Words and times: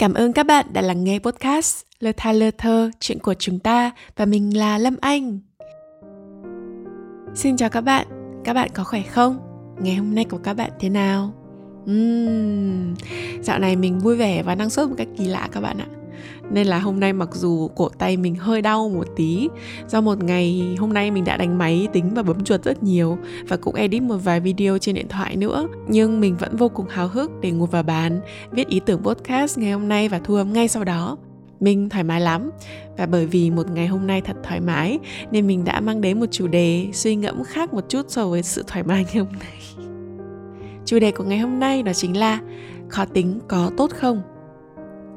Cảm 0.00 0.14
ơn 0.14 0.32
các 0.32 0.46
bạn 0.46 0.66
đã 0.72 0.82
lắng 0.82 1.04
nghe 1.04 1.18
podcast 1.18 1.82
Lơ 1.98 2.12
tha 2.16 2.32
lơ 2.32 2.50
thơ 2.58 2.90
chuyện 3.00 3.18
của 3.18 3.34
chúng 3.34 3.58
ta 3.58 3.90
và 4.16 4.24
mình 4.24 4.58
là 4.58 4.78
Lâm 4.78 4.96
Anh. 5.00 5.38
Xin 7.34 7.56
chào 7.56 7.68
các 7.68 7.80
bạn, 7.80 8.06
các 8.44 8.52
bạn 8.52 8.68
có 8.74 8.84
khỏe 8.84 9.02
không? 9.02 9.38
Ngày 9.80 9.94
hôm 9.94 10.14
nay 10.14 10.24
của 10.24 10.38
các 10.38 10.54
bạn 10.54 10.70
thế 10.80 10.88
nào? 10.88 11.32
Uhm, 11.90 12.94
dạo 13.42 13.58
này 13.58 13.76
mình 13.76 13.98
vui 13.98 14.16
vẻ 14.16 14.42
và 14.42 14.54
năng 14.54 14.70
suất 14.70 14.88
một 14.88 14.94
cách 14.98 15.08
kỳ 15.16 15.24
lạ 15.24 15.48
các 15.52 15.60
bạn 15.60 15.78
ạ 15.78 15.99
nên 16.50 16.66
là 16.66 16.78
hôm 16.78 17.00
nay 17.00 17.12
mặc 17.12 17.28
dù 17.32 17.68
cổ 17.68 17.88
tay 17.88 18.16
mình 18.16 18.34
hơi 18.34 18.62
đau 18.62 18.88
một 18.88 19.06
tí, 19.16 19.48
do 19.88 20.00
một 20.00 20.24
ngày 20.24 20.76
hôm 20.78 20.92
nay 20.92 21.10
mình 21.10 21.24
đã 21.24 21.36
đánh 21.36 21.58
máy 21.58 21.88
tính 21.92 22.14
và 22.14 22.22
bấm 22.22 22.44
chuột 22.44 22.62
rất 22.64 22.82
nhiều 22.82 23.18
và 23.48 23.56
cũng 23.56 23.74
edit 23.74 24.02
một 24.02 24.16
vài 24.16 24.40
video 24.40 24.78
trên 24.78 24.94
điện 24.94 25.08
thoại 25.08 25.36
nữa. 25.36 25.66
Nhưng 25.88 26.20
mình 26.20 26.36
vẫn 26.36 26.56
vô 26.56 26.68
cùng 26.68 26.86
háo 26.88 27.08
hức 27.08 27.30
để 27.40 27.50
ngồi 27.50 27.66
vào 27.66 27.82
bàn, 27.82 28.20
viết 28.50 28.68
ý 28.68 28.80
tưởng 28.80 29.02
podcast 29.02 29.58
ngày 29.58 29.72
hôm 29.72 29.88
nay 29.88 30.08
và 30.08 30.18
thu 30.18 30.34
âm 30.34 30.52
ngay 30.52 30.68
sau 30.68 30.84
đó. 30.84 31.16
Mình 31.60 31.88
thoải 31.88 32.04
mái 32.04 32.20
lắm 32.20 32.50
và 32.96 33.06
bởi 33.06 33.26
vì 33.26 33.50
một 33.50 33.70
ngày 33.70 33.86
hôm 33.86 34.06
nay 34.06 34.20
thật 34.20 34.36
thoải 34.42 34.60
mái 34.60 34.98
nên 35.30 35.46
mình 35.46 35.64
đã 35.64 35.80
mang 35.80 36.00
đến 36.00 36.20
một 36.20 36.26
chủ 36.30 36.46
đề 36.46 36.88
suy 36.92 37.16
ngẫm 37.16 37.44
khác 37.44 37.74
một 37.74 37.84
chút 37.88 38.06
so 38.08 38.28
với 38.28 38.42
sự 38.42 38.64
thoải 38.66 38.82
mái 38.82 39.04
ngày 39.04 39.16
hôm 39.16 39.32
nay. 39.40 39.86
Chủ 40.84 40.98
đề 40.98 41.10
của 41.10 41.24
ngày 41.24 41.38
hôm 41.38 41.58
nay 41.58 41.82
đó 41.82 41.92
chính 41.92 42.16
là 42.16 42.40
khó 42.88 43.04
tính 43.04 43.40
có 43.48 43.70
tốt 43.76 43.90
không? 43.90 44.22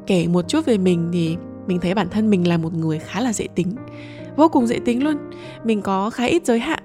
Kể 0.07 0.27
một 0.27 0.47
chút 0.47 0.65
về 0.65 0.77
mình 0.77 1.09
thì 1.13 1.37
mình 1.67 1.79
thấy 1.79 1.93
bản 1.93 2.09
thân 2.09 2.29
mình 2.29 2.47
là 2.47 2.57
một 2.57 2.73
người 2.73 2.99
khá 2.99 3.21
là 3.21 3.33
dễ 3.33 3.47
tính, 3.55 3.75
vô 4.35 4.49
cùng 4.49 4.67
dễ 4.67 4.79
tính 4.85 5.03
luôn. 5.03 5.15
Mình 5.63 5.81
có 5.81 6.09
khá 6.09 6.25
ít 6.25 6.45
giới 6.45 6.59
hạn, 6.59 6.83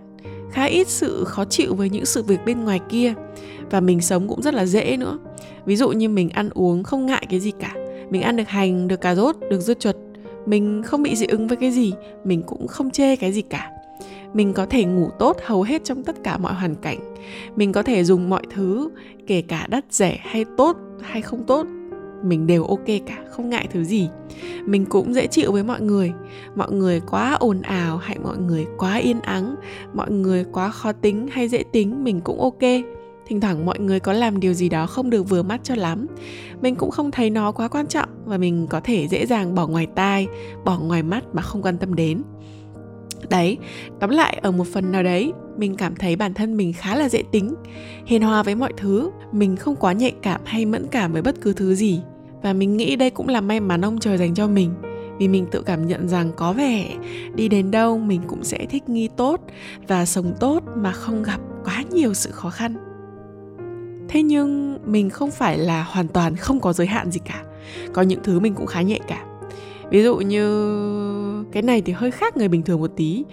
khá 0.51 0.65
ít 0.65 0.89
sự 0.89 1.25
khó 1.25 1.45
chịu 1.45 1.75
với 1.75 1.91
những 1.91 2.05
sự 2.05 2.23
việc 2.23 2.39
bên 2.47 2.65
ngoài 2.65 2.81
kia 2.89 3.15
và 3.71 3.81
mình 3.81 4.01
sống 4.01 4.29
cũng 4.29 4.43
rất 4.43 4.55
là 4.55 4.67
dễ 4.67 4.97
nữa. 4.97 5.19
Ví 5.65 5.77
dụ 5.77 5.89
như 5.89 6.09
mình 6.09 6.31
ăn 6.31 6.51
uống 6.55 6.83
không 6.83 7.07
ngại 7.07 7.27
cái 7.31 7.41
gì 7.41 7.53
cả, 7.61 7.75
mình 8.11 8.23
ăn 8.23 8.37
được 8.37 8.49
hành, 8.49 8.89
được 8.89 9.01
cà 9.01 9.15
rốt, 9.15 9.37
được 9.51 9.61
dưa 9.61 9.75
chuột, 9.75 9.97
mình 10.47 10.83
không 10.85 11.03
bị 11.03 11.17
dị 11.17 11.27
ứng 11.27 11.48
với 11.48 11.57
cái 11.57 11.70
gì, 11.70 11.92
mình 12.25 12.42
cũng 12.42 12.67
không 12.67 12.91
chê 12.91 13.17
cái 13.17 13.33
gì 13.33 13.42
cả. 13.42 13.70
Mình 14.35 14.53
có 14.53 14.67
thể 14.67 14.85
ngủ 14.85 15.11
tốt 15.19 15.37
hầu 15.45 15.62
hết 15.62 15.85
trong 15.85 16.05
tất 16.05 16.17
cả 16.25 16.39
mọi 16.39 16.55
hoàn 16.55 16.75
cảnh, 16.75 16.98
mình 17.57 17.73
có 17.73 17.83
thể 17.83 18.05
dùng 18.05 18.31
mọi 18.31 18.42
thứ, 18.55 18.89
kể 19.27 19.42
cả 19.42 19.67
đắt 19.70 19.85
rẻ 19.91 20.19
hay 20.23 20.45
tốt 20.57 20.77
hay 21.03 21.23
không 21.23 21.45
tốt 21.47 21.67
mình 22.22 22.47
đều 22.47 22.64
ok 22.64 22.86
cả, 23.06 23.19
không 23.30 23.50
ngại 23.50 23.69
thứ 23.72 23.84
gì. 23.84 24.08
Mình 24.64 24.86
cũng 24.86 25.14
dễ 25.14 25.27
chịu 25.27 25.52
với 25.52 25.64
mọi 25.64 25.80
người. 25.80 26.12
Mọi 26.55 26.72
người 26.72 27.00
quá 27.00 27.36
ồn 27.41 27.62
ào 27.62 27.97
hay 27.97 28.19
mọi 28.19 28.38
người 28.38 28.66
quá 28.78 28.97
yên 28.97 29.20
ắng, 29.20 29.56
mọi 29.94 30.11
người 30.11 30.44
quá 30.52 30.70
khó 30.70 30.92
tính 30.92 31.28
hay 31.30 31.48
dễ 31.48 31.62
tính, 31.72 32.05
mình 32.05 32.20
cũng 32.20 32.41
ok. 32.41 32.62
Thỉnh 33.27 33.41
thoảng 33.41 33.66
mọi 33.66 33.78
người 33.78 34.00
có 34.00 34.12
làm 34.12 34.41
điều 34.41 34.52
gì 34.52 34.69
đó 34.69 34.86
không 34.86 35.11
được 35.11 35.22
vừa 35.22 35.42
mắt 35.42 35.61
cho 35.62 35.74
lắm. 35.74 36.06
Mình 36.61 36.74
cũng 36.74 36.91
không 36.91 37.11
thấy 37.11 37.30
nó 37.30 37.52
quá 37.52 37.69
quan 37.69 37.86
trọng 37.86 38.08
và 38.24 38.39
mình 38.39 38.66
có 38.70 38.80
thể 38.80 39.08
dễ 39.08 39.27
dàng 39.27 39.55
bỏ 39.55 39.66
ngoài 39.66 39.86
tai, 39.94 40.27
bỏ 40.64 40.78
ngoài 40.78 41.02
mắt 41.02 41.24
mà 41.33 41.42
không 41.42 41.62
quan 41.62 41.78
tâm 41.78 41.94
đến 41.94 42.22
đấy, 43.30 43.58
tóm 44.00 44.11
lại 44.11 44.38
ở 44.42 44.50
một 44.50 44.66
phần 44.66 44.92
nào 44.92 45.02
đấy, 45.02 45.33
mình 45.56 45.74
cảm 45.74 45.97
thấy 45.97 46.16
bản 46.16 46.34
thân 46.34 46.56
mình 46.56 46.72
khá 46.72 46.97
là 46.97 47.08
dễ 47.08 47.22
tính, 47.33 47.55
hiền 48.06 48.22
hòa 48.22 48.42
với 48.42 48.55
mọi 48.55 48.72
thứ, 48.77 49.11
mình 49.33 49.56
không 49.56 49.77
quá 49.77 49.92
nhạy 49.92 50.12
cảm 50.22 50.41
hay 50.44 50.66
mẫn 50.66 50.86
cảm 50.91 51.12
với 51.12 51.22
bất 51.22 51.41
cứ 51.41 51.52
thứ 51.52 51.74
gì. 51.74 52.00
Và 52.42 52.52
mình 52.52 52.77
nghĩ 52.77 52.96
đây 52.96 53.11
cũng 53.11 53.28
là 53.28 53.41
may 53.41 53.61
mắn 53.61 53.84
ông 53.84 53.98
trời 53.98 54.19
dành 54.19 54.34
cho 54.34 54.46
mình, 54.46 54.74
vì 55.19 55.28
mình 55.28 55.46
tự 55.50 55.62
cảm 55.62 55.86
nhận 55.86 56.08
rằng 56.08 56.30
có 56.36 56.52
vẻ 56.52 56.96
đi 57.34 57.48
đến 57.48 57.70
đâu 57.70 57.98
mình 57.98 58.20
cũng 58.27 58.44
sẽ 58.44 58.66
thích 58.70 58.89
nghi 58.89 59.08
tốt 59.16 59.41
và 59.89 60.06
sống 60.06 60.34
tốt 60.41 60.62
mà 60.77 60.92
không 60.92 61.22
gặp 61.22 61.41
quá 61.64 61.83
nhiều 61.91 62.14
sự 62.14 62.30
khó 62.30 62.50
khăn. 62.50 62.74
Thế 64.08 64.22
nhưng 64.22 64.78
mình 64.84 65.11
không 65.11 65.30
phải 65.30 65.58
là 65.58 65.83
hoàn 65.83 66.08
toàn 66.08 66.36
không 66.36 66.61
có 66.61 66.72
giới 66.72 66.86
hạn 66.86 67.11
gì 67.11 67.20
cả, 67.24 67.44
có 67.92 68.02
những 68.02 68.20
thứ 68.22 68.41
mình 68.41 68.55
cũng 68.55 68.66
khá 68.66 68.83
nhạy 68.83 69.00
cảm. 69.08 69.27
Ví 69.91 70.02
dụ 70.02 70.16
như 70.16 70.48
cái 71.53 71.62
này 71.62 71.83
thì 71.83 71.92
hơi 71.92 72.11
khác 72.11 72.36
người 72.36 72.48
bình 72.48 72.62
thường 72.62 72.81
một 72.81 72.91
tí. 72.97 73.25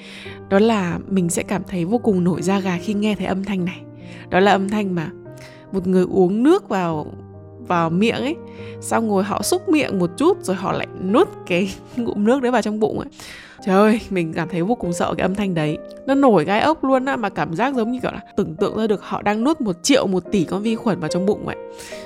Đó 0.49 0.59
là 0.59 0.99
mình 1.07 1.29
sẽ 1.29 1.43
cảm 1.43 1.61
thấy 1.67 1.85
vô 1.85 1.97
cùng 1.97 2.23
nổi 2.23 2.41
da 2.41 2.59
gà 2.59 2.77
khi 2.77 2.93
nghe 2.93 3.15
thấy 3.15 3.27
âm 3.27 3.43
thanh 3.43 3.65
này. 3.65 3.81
Đó 4.29 4.39
là 4.39 4.51
âm 4.51 4.69
thanh 4.69 4.95
mà 4.95 5.09
một 5.71 5.87
người 5.87 6.05
uống 6.11 6.43
nước 6.43 6.69
vào 6.69 7.05
vào 7.67 7.89
miệng 7.89 8.15
ấy, 8.15 8.35
xong 8.81 9.09
rồi 9.09 9.23
họ 9.23 9.41
xúc 9.41 9.69
miệng 9.69 9.99
một 9.99 10.09
chút 10.17 10.43
rồi 10.43 10.55
họ 10.55 10.71
lại 10.71 10.87
nuốt 11.11 11.27
cái 11.45 11.73
ngụm 11.95 12.25
nước 12.25 12.41
đấy 12.41 12.51
vào 12.51 12.61
trong 12.61 12.79
bụng 12.79 12.99
ấy. 12.99 13.07
Trời 13.65 13.75
ơi, 13.75 14.01
mình 14.09 14.33
cảm 14.33 14.49
thấy 14.49 14.61
vô 14.61 14.75
cùng 14.75 14.93
sợ 14.93 15.13
cái 15.17 15.25
âm 15.25 15.35
thanh 15.35 15.53
đấy. 15.53 15.77
Nó 16.07 16.15
nổi 16.15 16.45
gai 16.45 16.59
ốc 16.61 16.83
luôn 16.83 17.05
á, 17.05 17.15
mà 17.15 17.29
cảm 17.29 17.55
giác 17.55 17.75
giống 17.75 17.91
như 17.91 17.99
kiểu 18.01 18.11
là 18.11 18.21
tưởng 18.37 18.55
tượng 18.55 18.77
ra 18.77 18.87
được 18.87 19.03
họ 19.03 19.21
đang 19.21 19.43
nuốt 19.43 19.61
một 19.61 19.83
triệu, 19.83 20.07
một 20.07 20.23
tỷ 20.31 20.43
con 20.43 20.61
vi 20.61 20.75
khuẩn 20.75 20.99
vào 20.99 21.09
trong 21.09 21.25
bụng 21.25 21.45
vậy. 21.45 21.55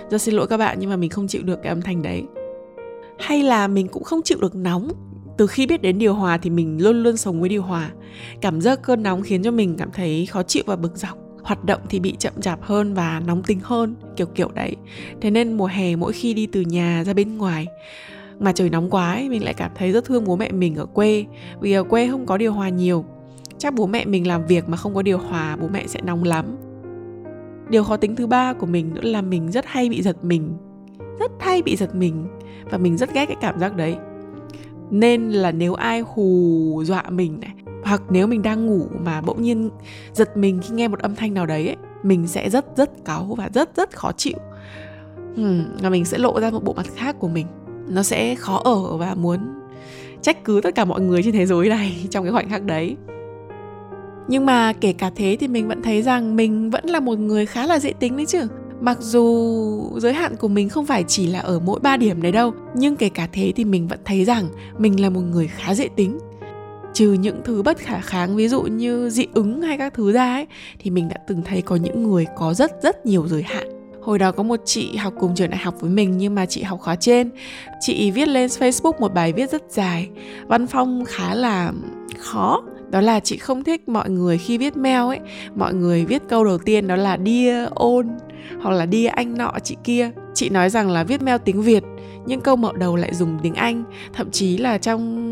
Rất 0.09 0.22
xin 0.22 0.35
lỗi 0.35 0.47
các 0.47 0.57
bạn, 0.57 0.78
nhưng 0.79 0.90
mà 0.90 0.95
mình 0.95 1.09
không 1.09 1.28
chịu 1.28 1.41
được 1.44 1.59
cái 1.63 1.69
âm 1.69 1.81
thanh 1.81 2.01
đấy. 2.01 2.24
Hay 3.19 3.44
là 3.44 3.68
mình 3.68 3.88
cũng 3.88 4.03
không 4.03 4.22
chịu 4.22 4.38
được 4.41 4.56
nóng 4.56 4.91
từ 5.39 5.47
khi 5.47 5.66
biết 5.66 5.81
đến 5.81 6.00
điều 6.00 6.13
hòa 6.13 6.38
thì 6.38 6.50
mình 6.50 6.83
luôn 6.83 7.03
luôn 7.03 7.17
sống 7.17 7.39
với 7.39 7.50
điều 7.50 7.61
hòa. 7.61 7.91
Cảm 8.41 8.61
giác 8.61 8.79
cơn 8.81 9.03
nóng 9.03 9.22
khiến 9.22 9.44
cho 9.44 9.51
mình 9.51 9.75
cảm 9.77 9.89
thấy 9.94 10.25
khó 10.25 10.44
chịu 10.44 10.63
và 10.66 10.75
bực 10.75 10.97
dọc. 10.97 11.17
Hoạt 11.44 11.66
động 11.66 11.81
thì 11.89 12.00
bị 12.00 12.16
chậm 12.19 12.33
chạp 12.41 12.63
hơn 12.63 12.94
và 12.94 13.22
nóng 13.27 13.44
tính 13.44 13.59
hơn 13.63 13.95
kiểu 14.16 14.27
kiểu 14.27 14.50
đấy. 14.53 14.75
Thế 15.22 15.31
nên 15.31 15.53
mùa 15.53 15.66
hè 15.66 15.95
mỗi 15.95 16.13
khi 16.13 16.33
đi 16.33 16.47
từ 16.47 16.61
nhà 16.61 17.03
ra 17.05 17.13
bên 17.13 17.38
ngoài 17.38 17.67
mà 18.39 18.51
trời 18.51 18.69
nóng 18.69 18.89
quá 18.89 19.13
ấy, 19.13 19.29
mình 19.29 19.44
lại 19.44 19.53
cảm 19.53 19.72
thấy 19.75 19.91
rất 19.91 20.05
thương 20.05 20.25
bố 20.25 20.35
mẹ 20.35 20.51
mình 20.51 20.75
ở 20.75 20.85
quê. 20.85 21.25
Vì 21.61 21.73
ở 21.73 21.83
quê 21.83 22.07
không 22.07 22.25
có 22.25 22.38
điều 22.38 22.53
hòa 22.53 22.69
nhiều. 22.69 23.06
Chắc 23.57 23.73
bố 23.73 23.88
mẹ 23.88 24.06
mình 24.06 24.27
làm 24.27 24.45
việc 24.45 24.69
mà 24.69 24.77
không 24.77 24.95
có 24.95 25.01
điều 25.01 25.17
hòa 25.17 25.57
bố 25.61 25.67
mẹ 25.67 25.88
sẽ 25.88 26.01
nóng 26.03 26.23
lắm. 26.23 26.45
Điều 27.69 27.83
khó 27.83 27.97
tính 27.97 28.16
thứ 28.16 28.27
ba 28.27 28.53
của 28.53 28.66
mình 28.66 28.94
nữa 28.94 29.01
là 29.03 29.21
mình 29.21 29.51
rất 29.51 29.66
hay 29.67 29.89
bị 29.89 30.01
giật 30.01 30.23
mình. 30.23 30.57
Rất 31.19 31.31
hay 31.39 31.61
bị 31.61 31.75
giật 31.75 31.95
mình. 31.95 32.27
Và 32.71 32.77
mình 32.77 32.97
rất 32.97 33.13
ghét 33.13 33.25
cái 33.25 33.38
cảm 33.41 33.59
giác 33.59 33.75
đấy 33.75 33.95
nên 34.91 35.29
là 35.29 35.51
nếu 35.51 35.73
ai 35.73 36.03
hù 36.16 36.81
dọa 36.85 37.03
mình 37.09 37.39
này 37.39 37.53
hoặc 37.83 38.01
nếu 38.09 38.27
mình 38.27 38.41
đang 38.41 38.66
ngủ 38.66 38.88
mà 39.00 39.22
bỗng 39.22 39.41
nhiên 39.41 39.69
giật 40.13 40.38
mình 40.38 40.59
khi 40.63 40.75
nghe 40.75 40.88
một 40.88 41.00
âm 41.00 41.16
thanh 41.16 41.33
nào 41.33 41.45
đấy 41.45 41.67
ấy, 41.67 41.75
mình 42.03 42.27
sẽ 42.27 42.50
rất 42.50 42.66
rất 42.77 43.05
cáu 43.05 43.35
và 43.38 43.50
rất 43.53 43.75
rất 43.75 43.97
khó 43.97 44.11
chịu. 44.17 44.38
Hmm, 45.35 45.66
và 45.81 45.89
mình 45.89 46.05
sẽ 46.05 46.17
lộ 46.17 46.39
ra 46.39 46.50
một 46.50 46.63
bộ 46.63 46.73
mặt 46.73 46.85
khác 46.95 47.16
của 47.19 47.27
mình. 47.27 47.47
Nó 47.88 48.03
sẽ 48.03 48.35
khó 48.35 48.61
ở 48.63 48.97
và 48.97 49.16
muốn 49.16 49.39
trách 50.22 50.44
cứ 50.44 50.61
tất 50.63 50.75
cả 50.75 50.85
mọi 50.85 51.01
người 51.01 51.23
trên 51.23 51.33
thế 51.33 51.45
giới 51.45 51.69
này 51.69 52.07
trong 52.09 52.23
cái 52.23 52.33
khoảnh 52.33 52.50
khắc 52.50 52.63
đấy. 52.63 52.95
Nhưng 54.27 54.45
mà 54.45 54.73
kể 54.73 54.94
cả 54.94 55.11
thế 55.16 55.38
thì 55.39 55.47
mình 55.47 55.67
vẫn 55.67 55.81
thấy 55.81 56.01
rằng 56.01 56.35
mình 56.35 56.69
vẫn 56.69 56.85
là 56.85 57.00
một 57.00 57.19
người 57.19 57.45
khá 57.45 57.66
là 57.66 57.79
dễ 57.79 57.94
tính 57.94 58.17
đấy 58.17 58.25
chứ 58.25 58.47
mặc 58.81 58.97
dù 59.01 60.00
giới 60.00 60.13
hạn 60.13 60.35
của 60.35 60.47
mình 60.47 60.69
không 60.69 60.85
phải 60.85 61.03
chỉ 61.07 61.28
là 61.28 61.40
ở 61.40 61.59
mỗi 61.59 61.79
ba 61.79 61.97
điểm 61.97 62.22
đấy 62.22 62.31
đâu, 62.31 62.53
nhưng 62.75 62.95
kể 62.95 63.09
cả 63.09 63.28
thế 63.31 63.53
thì 63.56 63.66
mình 63.66 63.88
vẫn 63.88 64.00
thấy 64.06 64.25
rằng 64.25 64.47
mình 64.78 65.01
là 65.01 65.09
một 65.09 65.22
người 65.22 65.47
khá 65.47 65.73
dễ 65.73 65.88
tính. 65.95 66.19
Trừ 66.94 67.13
những 67.13 67.41
thứ 67.44 67.63
bất 67.63 67.78
khả 67.78 68.01
kháng, 68.01 68.35
ví 68.35 68.47
dụ 68.47 68.62
như 68.62 69.09
dị 69.09 69.25
ứng 69.34 69.62
hay 69.62 69.78
các 69.78 69.94
thứ 69.94 70.12
ra 70.12 70.34
ấy, 70.34 70.47
thì 70.79 70.89
mình 70.91 71.09
đã 71.09 71.16
từng 71.28 71.41
thấy 71.45 71.62
có 71.62 71.75
những 71.75 72.03
người 72.03 72.25
có 72.38 72.53
rất 72.53 72.72
rất 72.84 73.06
nhiều 73.06 73.28
giới 73.28 73.44
hạn. 73.44 73.68
Hồi 74.01 74.19
đó 74.19 74.31
có 74.31 74.44
một 74.44 74.59
chị 74.66 74.95
học 74.95 75.13
cùng 75.19 75.35
trường 75.35 75.50
đại 75.50 75.59
học 75.59 75.75
với 75.79 75.89
mình, 75.89 76.18
nhưng 76.18 76.35
mà 76.35 76.45
chị 76.45 76.63
học 76.63 76.79
khóa 76.81 76.95
trên. 76.95 77.29
Chị 77.79 78.12
viết 78.12 78.28
lên 78.28 78.47
facebook 78.47 79.00
một 79.00 79.13
bài 79.13 79.34
viết 79.34 79.51
rất 79.51 79.63
dài, 79.69 80.09
văn 80.47 80.68
phong 80.68 81.06
khá 81.06 81.35
là 81.35 81.72
khó. 82.18 82.63
Đó 82.89 83.01
là 83.01 83.19
chị 83.19 83.38
không 83.38 83.63
thích 83.63 83.89
mọi 83.89 84.09
người 84.09 84.38
khi 84.38 84.57
viết 84.57 84.78
mail 84.78 84.97
ấy. 84.97 85.19
Mọi 85.56 85.73
người 85.73 86.06
viết 86.06 86.22
câu 86.29 86.44
đầu 86.44 86.57
tiên 86.57 86.88
đó 86.88 86.95
là 86.95 87.18
dear 87.25 87.69
ôn 87.75 88.07
hoặc 88.61 88.72
là 88.72 88.85
đi 88.85 89.05
anh 89.05 89.38
nọ 89.38 89.51
chị 89.63 89.77
kia. 89.83 90.11
Chị 90.33 90.50
nói 90.50 90.69
rằng 90.69 90.89
là 90.89 91.03
viết 91.03 91.22
mail 91.22 91.38
tiếng 91.45 91.61
việt, 91.61 91.83
nhưng 92.25 92.41
câu 92.41 92.55
mở 92.55 92.72
đầu 92.77 92.95
lại 92.95 93.13
dùng 93.13 93.39
tiếng 93.44 93.53
anh. 93.53 93.83
Thậm 94.13 94.31
chí 94.31 94.57
là 94.57 94.77
trong 94.77 95.25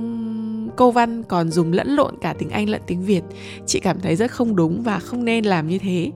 câu 0.78 0.91
văn 0.91 1.23
còn 1.23 1.51
dùng 1.51 1.73
lẫn 1.73 1.88
lộn 1.88 2.16
cả 2.22 2.34
tiếng 2.40 2.50
anh 2.50 2.69
lẫn 2.69 2.81
tiếng 2.88 3.01
việt. 3.01 3.22
Chị 3.66 3.79
cảm 3.79 4.00
thấy 4.00 4.16
rất 4.16 4.31
không 4.31 4.56
đúng 4.56 4.81
và 4.81 5.00
không 5.00 5.25
nên 5.25 5.45
làm 5.45 5.68
như 5.68 5.78
thế. 5.78 6.12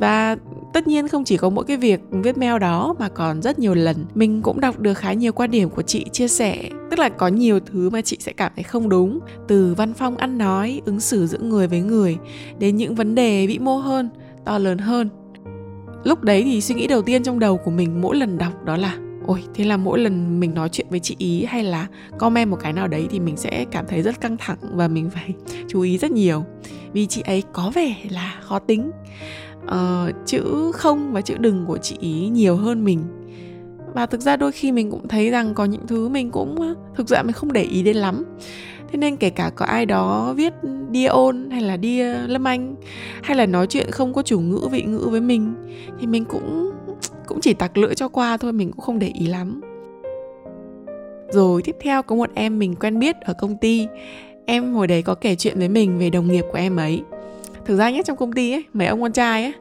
Và 0.00 0.36
tất 0.72 0.86
nhiên 0.86 1.08
không 1.08 1.24
chỉ 1.24 1.36
có 1.36 1.50
mỗi 1.50 1.64
cái 1.64 1.76
việc 1.76 2.00
viết 2.10 2.38
mail 2.38 2.58
đó 2.58 2.94
mà 2.98 3.08
còn 3.08 3.42
rất 3.42 3.58
nhiều 3.58 3.74
lần. 3.74 3.96
Mình 4.14 4.42
cũng 4.42 4.60
đọc 4.60 4.78
được 4.78 4.94
khá 4.94 5.12
nhiều 5.12 5.32
quan 5.32 5.50
điểm 5.50 5.70
của 5.70 5.82
chị 5.82 6.04
chia 6.12 6.28
sẻ. 6.28 6.70
Tức 6.90 6.98
là 6.98 7.08
có 7.08 7.28
nhiều 7.28 7.60
thứ 7.60 7.90
mà 7.90 8.00
chị 8.00 8.16
sẽ 8.20 8.32
cảm 8.32 8.52
thấy 8.56 8.62
không 8.62 8.88
đúng. 8.88 9.18
Từ 9.48 9.74
văn 9.74 9.92
phong 9.94 10.16
ăn 10.16 10.38
nói, 10.38 10.80
ứng 10.84 11.00
xử 11.00 11.26
giữa 11.26 11.38
người 11.38 11.66
với 11.66 11.80
người, 11.80 12.16
đến 12.58 12.76
những 12.76 12.94
vấn 12.94 13.14
đề 13.14 13.46
vĩ 13.46 13.58
mô 13.58 13.76
hơn, 13.76 14.10
to 14.44 14.58
lớn 14.58 14.78
hơn 14.78 15.08
lúc 16.04 16.22
đấy 16.22 16.42
thì 16.42 16.60
suy 16.60 16.74
nghĩ 16.74 16.86
đầu 16.86 17.02
tiên 17.02 17.22
trong 17.22 17.38
đầu 17.38 17.56
của 17.56 17.70
mình 17.70 18.00
mỗi 18.00 18.16
lần 18.16 18.38
đọc 18.38 18.64
đó 18.64 18.76
là 18.76 18.98
ôi 19.26 19.42
thế 19.54 19.64
là 19.64 19.76
mỗi 19.76 19.98
lần 19.98 20.40
mình 20.40 20.54
nói 20.54 20.68
chuyện 20.68 20.86
với 20.90 21.00
chị 21.00 21.16
ý 21.18 21.44
hay 21.44 21.64
là 21.64 21.86
comment 22.18 22.50
một 22.50 22.56
cái 22.60 22.72
nào 22.72 22.88
đấy 22.88 23.06
thì 23.10 23.20
mình 23.20 23.36
sẽ 23.36 23.64
cảm 23.70 23.84
thấy 23.88 24.02
rất 24.02 24.20
căng 24.20 24.36
thẳng 24.36 24.58
và 24.72 24.88
mình 24.88 25.10
phải 25.10 25.34
chú 25.68 25.80
ý 25.80 25.98
rất 25.98 26.10
nhiều. 26.10 26.44
Vì 26.92 27.06
chị 27.06 27.22
ấy 27.26 27.42
có 27.52 27.72
vẻ 27.74 27.96
là 28.10 28.38
khó 28.40 28.58
tính. 28.58 28.90
Uh, 29.64 30.14
chữ 30.26 30.72
không 30.74 31.12
và 31.12 31.20
chữ 31.20 31.34
đừng 31.38 31.66
của 31.66 31.78
chị 31.78 31.96
ý 32.00 32.28
nhiều 32.28 32.56
hơn 32.56 32.84
mình. 32.84 33.04
Và 33.94 34.06
thực 34.06 34.20
ra 34.20 34.36
đôi 34.36 34.52
khi 34.52 34.72
mình 34.72 34.90
cũng 34.90 35.08
thấy 35.08 35.30
rằng 35.30 35.54
có 35.54 35.64
những 35.64 35.86
thứ 35.86 36.08
mình 36.08 36.30
cũng 36.30 36.74
thực 36.94 37.08
ra 37.08 37.22
mình 37.22 37.32
không 37.32 37.52
để 37.52 37.62
ý 37.62 37.82
đến 37.82 37.96
lắm 37.96 38.24
thế 38.88 38.98
nên 38.98 39.16
kể 39.16 39.30
cả 39.30 39.50
có 39.54 39.64
ai 39.64 39.86
đó 39.86 40.34
viết 40.36 40.52
đi 40.90 41.04
ôn 41.04 41.50
hay 41.50 41.60
là 41.60 41.76
đi 41.76 42.02
lâm 42.02 42.44
anh 42.46 42.76
hay 43.22 43.36
là 43.36 43.46
nói 43.46 43.66
chuyện 43.66 43.90
không 43.90 44.14
có 44.14 44.22
chủ 44.22 44.40
ngữ 44.40 44.68
vị 44.70 44.82
ngữ 44.82 45.08
với 45.10 45.20
mình 45.20 45.54
thì 46.00 46.06
mình 46.06 46.24
cũng 46.24 46.72
cũng 47.26 47.40
chỉ 47.40 47.54
tặc 47.54 47.78
lưỡi 47.78 47.94
cho 47.94 48.08
qua 48.08 48.36
thôi 48.36 48.52
mình 48.52 48.70
cũng 48.70 48.80
không 48.80 48.98
để 48.98 49.10
ý 49.14 49.26
lắm. 49.26 49.60
Rồi 51.30 51.62
tiếp 51.62 51.76
theo 51.80 52.02
có 52.02 52.16
một 52.16 52.30
em 52.34 52.58
mình 52.58 52.74
quen 52.74 52.98
biết 52.98 53.16
ở 53.20 53.34
công 53.34 53.56
ty. 53.56 53.86
Em 54.46 54.72
hồi 54.74 54.86
đấy 54.86 55.02
có 55.02 55.14
kể 55.14 55.36
chuyện 55.36 55.58
với 55.58 55.68
mình 55.68 55.98
về 55.98 56.10
đồng 56.10 56.28
nghiệp 56.28 56.44
của 56.52 56.58
em 56.58 56.76
ấy. 56.76 57.02
Thực 57.64 57.76
ra 57.76 57.90
nhé 57.90 58.02
trong 58.04 58.16
công 58.16 58.32
ty 58.32 58.52
ấy 58.52 58.64
mấy 58.72 58.86
ông 58.86 59.02
con 59.02 59.12
trai 59.12 59.42
ấy 59.42 59.52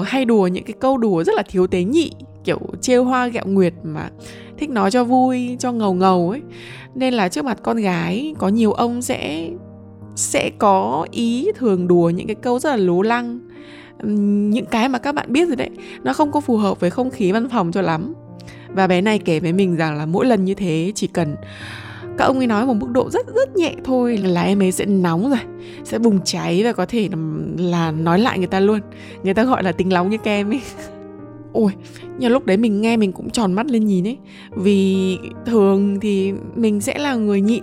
uh, 0.00 0.06
hay 0.06 0.24
đùa 0.24 0.46
những 0.46 0.64
cái 0.64 0.74
câu 0.80 0.98
đùa 0.98 1.24
rất 1.24 1.34
là 1.36 1.42
thiếu 1.42 1.66
tế 1.66 1.82
nhị 1.82 2.10
kiểu 2.44 2.60
trêu 2.80 3.04
hoa 3.04 3.28
gẹo 3.28 3.44
nguyệt 3.46 3.74
mà 3.82 4.10
thích 4.58 4.70
nói 4.70 4.90
cho 4.90 5.04
vui, 5.04 5.56
cho 5.58 5.72
ngầu 5.72 5.94
ngầu 5.94 6.30
ấy. 6.30 6.42
Nên 6.94 7.14
là 7.14 7.28
trước 7.28 7.44
mặt 7.44 7.58
con 7.62 7.76
gái, 7.76 8.34
có 8.38 8.48
nhiều 8.48 8.72
ông 8.72 9.02
sẽ 9.02 9.50
sẽ 10.16 10.50
có 10.58 11.06
ý 11.10 11.48
thường 11.56 11.88
đùa 11.88 12.10
những 12.10 12.26
cái 12.26 12.36
câu 12.36 12.58
rất 12.58 12.70
là 12.70 12.76
lố 12.76 13.02
lăng. 13.02 13.40
Những 14.50 14.66
cái 14.66 14.88
mà 14.88 14.98
các 14.98 15.14
bạn 15.14 15.32
biết 15.32 15.48
rồi 15.48 15.56
đấy, 15.56 15.70
nó 16.02 16.12
không 16.12 16.32
có 16.32 16.40
phù 16.40 16.56
hợp 16.56 16.80
với 16.80 16.90
không 16.90 17.10
khí 17.10 17.32
văn 17.32 17.48
phòng 17.48 17.72
cho 17.72 17.80
lắm. 17.80 18.14
Và 18.68 18.86
bé 18.86 19.00
này 19.00 19.18
kể 19.18 19.40
với 19.40 19.52
mình 19.52 19.76
rằng 19.76 19.98
là 19.98 20.06
mỗi 20.06 20.26
lần 20.26 20.44
như 20.44 20.54
thế, 20.54 20.92
chỉ 20.94 21.06
cần 21.06 21.36
các 22.18 22.24
ông 22.24 22.38
ấy 22.38 22.46
nói 22.46 22.66
một 22.66 22.74
mức 22.74 22.90
độ 22.90 23.10
rất 23.10 23.26
rất 23.34 23.56
nhẹ 23.56 23.74
thôi 23.84 24.16
là 24.16 24.42
em 24.42 24.62
ấy 24.62 24.72
sẽ 24.72 24.84
nóng 24.86 25.30
rồi, 25.30 25.38
sẽ 25.84 25.98
bùng 25.98 26.20
cháy 26.24 26.64
và 26.64 26.72
có 26.72 26.86
thể 26.86 27.08
là 27.58 27.90
nói 27.90 28.18
lại 28.18 28.38
người 28.38 28.46
ta 28.46 28.60
luôn. 28.60 28.80
Người 29.22 29.34
ta 29.34 29.44
gọi 29.44 29.62
là 29.62 29.72
tính 29.72 29.88
nóng 29.88 30.10
như 30.10 30.18
kem 30.18 30.50
ấy. 30.50 30.60
ôi 31.54 31.72
nhưng 32.18 32.32
lúc 32.32 32.46
đấy 32.46 32.56
mình 32.56 32.80
nghe 32.80 32.96
mình 32.96 33.12
cũng 33.12 33.30
tròn 33.30 33.52
mắt 33.52 33.66
lên 33.66 33.84
nhìn 33.84 34.06
ấy. 34.06 34.18
Vì 34.56 35.18
thường 35.46 36.00
thì 36.00 36.32
mình 36.54 36.80
sẽ 36.80 36.98
là 36.98 37.14
người 37.14 37.40
nhịn. 37.40 37.62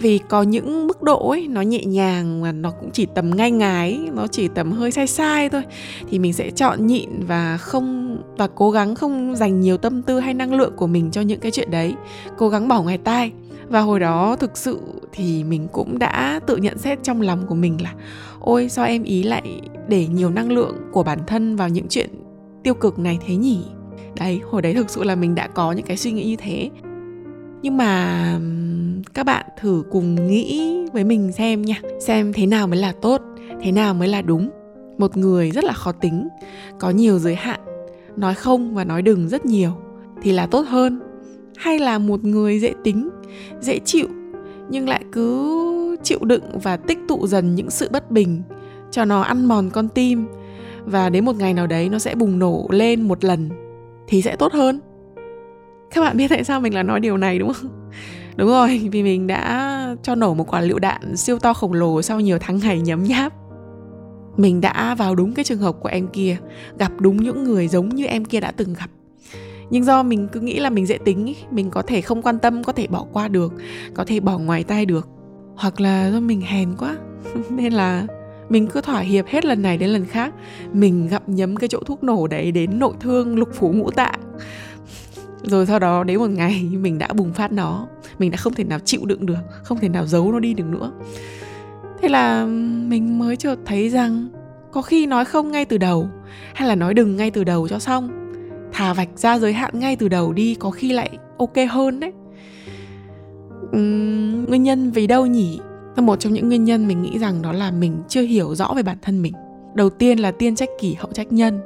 Vì 0.00 0.18
có 0.18 0.42
những 0.42 0.86
mức 0.86 1.02
độ 1.02 1.30
ấy, 1.30 1.48
nó 1.48 1.60
nhẹ 1.60 1.84
nhàng 1.84 2.42
và 2.42 2.52
nó 2.52 2.70
cũng 2.70 2.90
chỉ 2.92 3.06
tầm 3.14 3.30
ngay 3.36 3.50
ngái, 3.50 4.00
nó 4.14 4.26
chỉ 4.26 4.48
tầm 4.48 4.72
hơi 4.72 4.90
sai 4.90 5.06
sai 5.06 5.48
thôi. 5.48 5.62
Thì 6.10 6.18
mình 6.18 6.32
sẽ 6.32 6.50
chọn 6.50 6.86
nhịn 6.86 7.08
và 7.26 7.56
không, 7.56 8.18
và 8.36 8.46
cố 8.46 8.70
gắng 8.70 8.94
không 8.94 9.36
dành 9.36 9.60
nhiều 9.60 9.76
tâm 9.76 10.02
tư 10.02 10.20
hay 10.20 10.34
năng 10.34 10.54
lượng 10.54 10.72
của 10.76 10.86
mình 10.86 11.10
cho 11.10 11.20
những 11.20 11.40
cái 11.40 11.50
chuyện 11.50 11.70
đấy. 11.70 11.94
Cố 12.38 12.48
gắng 12.48 12.68
bỏ 12.68 12.82
ngoài 12.82 12.98
tai. 12.98 13.32
Và 13.68 13.80
hồi 13.80 14.00
đó 14.00 14.36
thực 14.36 14.56
sự 14.56 14.80
thì 15.12 15.44
mình 15.44 15.68
cũng 15.72 15.98
đã 15.98 16.40
tự 16.46 16.56
nhận 16.56 16.78
xét 16.78 17.02
trong 17.02 17.20
lòng 17.20 17.46
của 17.48 17.54
mình 17.54 17.82
là, 17.82 17.94
ôi, 18.40 18.68
sao 18.68 18.86
em 18.86 19.02
ý 19.02 19.22
lại 19.22 19.60
để 19.88 20.06
nhiều 20.06 20.30
năng 20.30 20.52
lượng 20.52 20.76
của 20.92 21.02
bản 21.02 21.18
thân 21.26 21.56
vào 21.56 21.68
những 21.68 21.86
chuyện 21.88 22.10
tiêu 22.62 22.74
cực 22.74 22.98
này 22.98 23.18
thế 23.26 23.36
nhỉ? 23.36 23.64
Đấy, 24.18 24.40
hồi 24.50 24.62
đấy 24.62 24.74
thực 24.74 24.90
sự 24.90 25.04
là 25.04 25.14
mình 25.14 25.34
đã 25.34 25.46
có 25.46 25.72
những 25.72 25.86
cái 25.86 25.96
suy 25.96 26.12
nghĩ 26.12 26.24
như 26.24 26.36
thế. 26.36 26.70
Nhưng 27.62 27.76
mà 27.76 28.40
các 29.14 29.26
bạn 29.26 29.46
thử 29.60 29.82
cùng 29.90 30.28
nghĩ 30.28 30.78
với 30.92 31.04
mình 31.04 31.32
xem 31.32 31.62
nha. 31.62 31.80
Xem 32.00 32.32
thế 32.32 32.46
nào 32.46 32.66
mới 32.66 32.78
là 32.78 32.92
tốt, 33.02 33.22
thế 33.62 33.72
nào 33.72 33.94
mới 33.94 34.08
là 34.08 34.22
đúng. 34.22 34.50
Một 34.98 35.16
người 35.16 35.50
rất 35.50 35.64
là 35.64 35.72
khó 35.72 35.92
tính, 35.92 36.28
có 36.78 36.90
nhiều 36.90 37.18
giới 37.18 37.34
hạn. 37.34 37.60
Nói 38.16 38.34
không 38.34 38.74
và 38.74 38.84
nói 38.84 39.02
đừng 39.02 39.28
rất 39.28 39.46
nhiều 39.46 39.72
thì 40.22 40.32
là 40.32 40.46
tốt 40.46 40.66
hơn. 40.68 41.00
Hay 41.56 41.78
là 41.78 41.98
một 41.98 42.24
người 42.24 42.58
dễ 42.58 42.74
tính, 42.84 43.08
dễ 43.60 43.78
chịu, 43.78 44.06
nhưng 44.70 44.88
lại 44.88 45.04
cứ 45.12 45.96
chịu 46.02 46.18
đựng 46.22 46.58
và 46.62 46.76
tích 46.76 46.98
tụ 47.08 47.26
dần 47.26 47.54
những 47.54 47.70
sự 47.70 47.88
bất 47.92 48.10
bình, 48.10 48.42
cho 48.90 49.04
nó 49.04 49.22
ăn 49.22 49.44
mòn 49.44 49.70
con 49.70 49.88
tim 49.88 50.26
và 50.84 51.08
đến 51.08 51.24
một 51.24 51.36
ngày 51.36 51.54
nào 51.54 51.66
đấy 51.66 51.88
nó 51.88 51.98
sẽ 51.98 52.14
bùng 52.14 52.38
nổ 52.38 52.66
lên 52.70 53.02
một 53.02 53.24
lần 53.24 53.48
thì 54.06 54.22
sẽ 54.22 54.36
tốt 54.36 54.52
hơn. 54.52 54.80
Các 55.90 56.00
bạn 56.00 56.16
biết 56.16 56.28
tại 56.28 56.44
sao 56.44 56.60
mình 56.60 56.74
là 56.74 56.82
nói 56.82 57.00
điều 57.00 57.16
này 57.16 57.38
đúng 57.38 57.52
không? 57.52 57.70
Đúng 58.36 58.48
rồi 58.48 58.88
vì 58.92 59.02
mình 59.02 59.26
đã 59.26 59.96
cho 60.02 60.14
nổ 60.14 60.34
một 60.34 60.52
quả 60.52 60.60
lựu 60.60 60.78
đạn 60.78 61.16
siêu 61.16 61.38
to 61.38 61.52
khổng 61.52 61.72
lồ 61.72 62.02
sau 62.02 62.20
nhiều 62.20 62.38
tháng 62.40 62.58
ngày 62.58 62.80
nhấm 62.80 63.04
nháp. 63.04 63.32
Mình 64.36 64.60
đã 64.60 64.94
vào 64.94 65.14
đúng 65.14 65.34
cái 65.34 65.44
trường 65.44 65.58
hợp 65.58 65.76
của 65.80 65.88
em 65.88 66.08
kia 66.08 66.36
gặp 66.78 66.92
đúng 67.00 67.16
những 67.16 67.44
người 67.44 67.68
giống 67.68 67.88
như 67.88 68.06
em 68.06 68.24
kia 68.24 68.40
đã 68.40 68.50
từng 68.50 68.74
gặp. 68.74 68.90
Nhưng 69.70 69.84
do 69.84 70.02
mình 70.02 70.28
cứ 70.32 70.40
nghĩ 70.40 70.58
là 70.58 70.70
mình 70.70 70.86
dễ 70.86 70.98
tính 70.98 71.26
ý, 71.26 71.36
mình 71.50 71.70
có 71.70 71.82
thể 71.82 72.00
không 72.00 72.22
quan 72.22 72.38
tâm 72.38 72.64
có 72.64 72.72
thể 72.72 72.86
bỏ 72.86 73.06
qua 73.12 73.28
được 73.28 73.52
có 73.94 74.04
thể 74.04 74.20
bỏ 74.20 74.38
ngoài 74.38 74.64
tai 74.64 74.86
được 74.86 75.08
hoặc 75.56 75.80
là 75.80 76.10
do 76.12 76.20
mình 76.20 76.40
hèn 76.40 76.74
quá. 76.78 76.96
Nên 77.50 77.72
là 77.72 78.06
mình 78.52 78.66
cứ 78.66 78.80
thỏa 78.80 79.00
hiệp 79.00 79.26
hết 79.26 79.44
lần 79.44 79.62
này 79.62 79.78
đến 79.78 79.90
lần 79.90 80.06
khác. 80.06 80.34
Mình 80.72 81.08
gặm 81.08 81.22
nhấm 81.26 81.56
cái 81.56 81.68
chỗ 81.68 81.80
thuốc 81.86 82.04
nổ 82.04 82.26
đấy 82.26 82.52
đến 82.52 82.78
nội 82.78 82.92
thương 83.00 83.38
lục 83.38 83.48
phủ 83.52 83.72
ngũ 83.72 83.90
tạng. 83.90 84.20
Rồi 85.42 85.66
sau 85.66 85.78
đó 85.78 86.04
đến 86.04 86.18
một 86.18 86.30
ngày 86.30 86.68
mình 86.72 86.98
đã 86.98 87.08
bùng 87.12 87.32
phát 87.32 87.52
nó. 87.52 87.86
Mình 88.18 88.30
đã 88.30 88.36
không 88.36 88.54
thể 88.54 88.64
nào 88.64 88.78
chịu 88.78 89.00
đựng 89.04 89.26
được 89.26 89.38
không 89.62 89.78
thể 89.78 89.88
nào 89.88 90.06
giấu 90.06 90.32
nó 90.32 90.38
đi 90.40 90.54
được 90.54 90.66
nữa. 90.66 90.92
Thế 92.02 92.08
là 92.08 92.46
mình 92.88 93.18
mới 93.18 93.36
chợt 93.36 93.56
thấy 93.64 93.88
rằng 93.88 94.28
có 94.72 94.82
khi 94.82 95.06
nói 95.06 95.24
không 95.24 95.50
ngay 95.50 95.64
từ 95.64 95.78
đầu 95.78 96.08
hay 96.54 96.68
là 96.68 96.74
nói 96.74 96.94
đừng 96.94 97.16
ngay 97.16 97.30
từ 97.30 97.44
đầu 97.44 97.68
cho 97.68 97.78
xong. 97.78 98.10
Thà 98.72 98.94
vạch 98.94 99.08
ra 99.16 99.38
giới 99.38 99.52
hạn 99.52 99.78
ngay 99.78 99.96
từ 99.96 100.08
đầu 100.08 100.32
đi 100.32 100.54
có 100.54 100.70
khi 100.70 100.92
lại 100.92 101.10
ok 101.38 101.54
hơn 101.70 102.00
đấy. 102.00 102.12
Uhm, 103.76 104.44
nguyên 104.44 104.62
nhân 104.62 104.90
vì 104.90 105.06
đâu 105.06 105.26
nhỉ? 105.26 105.60
Một 105.96 106.20
trong 106.20 106.32
những 106.32 106.48
nguyên 106.48 106.64
nhân 106.64 106.88
mình 106.88 107.02
nghĩ 107.02 107.18
rằng 107.18 107.42
đó 107.42 107.52
là 107.52 107.70
mình 107.70 108.02
chưa 108.08 108.22
hiểu 108.22 108.54
rõ 108.54 108.72
về 108.76 108.82
bản 108.82 108.96
thân 109.02 109.22
mình. 109.22 109.32
Đầu 109.74 109.90
tiên 109.90 110.18
là 110.18 110.30
tiên 110.30 110.54
trách 110.54 110.68
kỷ, 110.80 110.94
hậu 110.94 111.12
trách 111.12 111.32
nhân. 111.32 111.60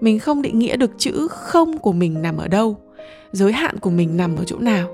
Mình 0.00 0.18
không 0.18 0.42
định 0.42 0.58
nghĩa 0.58 0.76
được 0.76 0.90
chữ 0.98 1.28
không 1.30 1.78
của 1.78 1.92
mình 1.92 2.22
nằm 2.22 2.36
ở 2.36 2.48
đâu, 2.48 2.76
giới 3.32 3.52
hạn 3.52 3.78
của 3.78 3.90
mình 3.90 4.16
nằm 4.16 4.36
ở 4.36 4.44
chỗ 4.44 4.58
nào. 4.58 4.88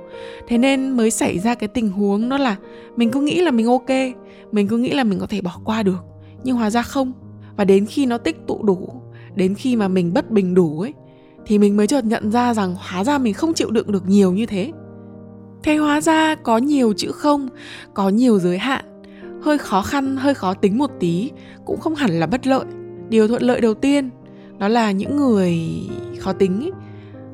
Thế 0.48 0.58
nên 0.58 0.90
mới 0.90 1.10
xảy 1.10 1.38
ra 1.38 1.54
cái 1.54 1.68
tình 1.68 1.90
huống 1.90 2.28
đó 2.28 2.38
là 2.38 2.56
mình 2.96 3.10
cứ 3.10 3.20
nghĩ 3.20 3.40
là 3.40 3.50
mình 3.50 3.66
ok, 3.66 3.90
mình 4.52 4.68
cứ 4.68 4.76
nghĩ 4.76 4.90
là 4.90 5.04
mình 5.04 5.18
có 5.18 5.26
thể 5.26 5.40
bỏ 5.40 5.60
qua 5.64 5.82
được, 5.82 6.04
nhưng 6.44 6.56
hóa 6.56 6.70
ra 6.70 6.82
không. 6.82 7.12
Và 7.56 7.64
đến 7.64 7.86
khi 7.86 8.06
nó 8.06 8.18
tích 8.18 8.36
tụ 8.46 8.62
đủ, 8.62 8.88
đến 9.34 9.54
khi 9.54 9.76
mà 9.76 9.88
mình 9.88 10.12
bất 10.14 10.30
bình 10.30 10.54
đủ 10.54 10.80
ấy, 10.80 10.94
thì 11.46 11.58
mình 11.58 11.76
mới 11.76 11.86
chợt 11.86 12.04
nhận 12.04 12.30
ra 12.30 12.54
rằng 12.54 12.76
hóa 12.78 13.04
ra 13.04 13.18
mình 13.18 13.34
không 13.34 13.54
chịu 13.54 13.70
đựng 13.70 13.92
được 13.92 14.08
nhiều 14.08 14.32
như 14.32 14.46
thế 14.46 14.72
thế 15.62 15.76
hóa 15.76 16.00
ra 16.00 16.34
có 16.34 16.58
nhiều 16.58 16.92
chữ 16.96 17.12
không 17.12 17.48
có 17.94 18.08
nhiều 18.08 18.38
giới 18.38 18.58
hạn. 18.58 18.84
Hơi 19.42 19.58
khó 19.58 19.82
khăn 19.82 20.16
hơi 20.16 20.34
khó 20.34 20.54
tính 20.54 20.78
một 20.78 20.90
tí 21.00 21.30
cũng 21.64 21.80
không 21.80 21.94
hẳn 21.94 22.10
là 22.20 22.26
bất 22.26 22.46
lợi. 22.46 22.64
Điều 23.08 23.28
thuận 23.28 23.42
lợi 23.42 23.60
đầu 23.60 23.74
tiên 23.74 24.10
đó 24.58 24.68
là 24.68 24.90
những 24.90 25.16
người 25.16 25.58
khó 26.18 26.32
tính 26.32 26.60
ấy, 26.62 26.72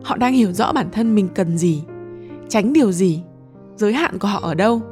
họ 0.03 0.17
đang 0.17 0.33
hiểu 0.33 0.53
rõ 0.53 0.73
bản 0.73 0.89
thân 0.93 1.15
mình 1.15 1.29
cần 1.35 1.59
gì 1.59 1.83
tránh 2.49 2.73
điều 2.73 2.93
gì 2.93 3.23
giới 3.77 3.93
hạn 3.93 4.19
của 4.19 4.29
họ 4.29 4.41
ở 4.43 4.55
đâu. 4.55 4.83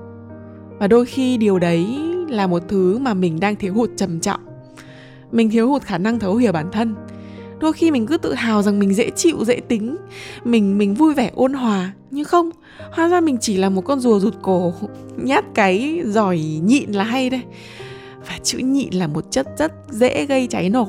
Và 0.79 0.89
đôi 0.89 1.07
khi 1.07 1.37
điều 1.37 1.59
đấy 1.59 1.99
là 2.29 2.47
một 2.47 2.63
thứ 2.69 2.99
mà 2.99 3.15
mình 3.15 3.41
đang 3.41 3.57
thiếu 3.57 3.75
hụt 3.75 3.91
trầm 3.97 4.21
trọng. 4.21 4.41
Mình 5.33 5.51
thiếu 5.51 5.69
hụt 5.69 5.83
khả 5.83 5.99
năng 5.99 6.19
thấu 6.19 6.37
hiểu 6.37 6.53
bản 6.53 6.69
thân 6.73 6.95
đôi 7.61 7.73
khi 7.73 7.91
mình 7.91 8.07
cứ 8.07 8.17
tự 8.17 8.35
hào 8.35 8.63
rằng 8.63 8.79
mình 8.79 8.95
dễ 8.95 9.11
chịu, 9.11 9.45
dễ 9.45 9.61
tính. 9.61 9.97
Mình 10.45 10.79
mình 10.79 10.95
vui 10.95 11.15
vẻ, 11.15 11.31
ôn 11.35 11.53
hòa. 11.53 11.93
Nhưng 12.11 12.25
không, 12.25 12.51
hóa 12.93 13.09
ra 13.09 13.21
mình 13.21 13.37
chỉ 13.41 13.57
là 13.57 13.69
một 13.69 13.83
con 13.83 14.01
rùa 14.01 14.21
rụt 14.21 14.35
cổ, 14.43 14.73
nhát 15.17 15.45
cái, 15.55 16.03
giỏi 16.05 16.39
nhịn 16.63 16.93
là 16.93 17.05
hay 17.05 17.31
đây 17.31 17.43
và 18.29 18.39
chữ 18.43 18.59
nhịn 18.59 18.95
là 18.95 19.07
một 19.07 19.31
chất 19.31 19.47
rất 19.59 19.73
dễ 19.91 20.27
gây 20.27 20.47
cháy 20.47 20.71
nổ 20.71 20.89